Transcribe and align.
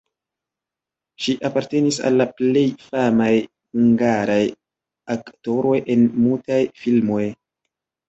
Ŝi 1.25 1.35
apartenis 1.49 1.99
al 2.09 2.17
la 2.21 2.27
plej 2.39 2.65
famaj 2.87 3.29
hungaraj 3.35 4.41
aktoroj 5.21 5.79
en 5.99 6.13
mutaj 6.27 6.63
filmoj. 6.85 7.25